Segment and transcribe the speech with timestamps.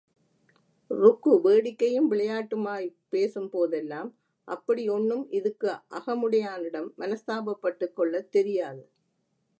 [0.91, 4.09] ருக்கு வேடிக்கையும் விளையாட்டுமாய்ப் பேசும் போதெல்லாம்,
[4.47, 8.83] அப்படி ஓண்ணும் இதுக்கு அகமுடையானிடம் மனஸ்தாபப்பட்டுக் கொள்ளத் தெரியாது.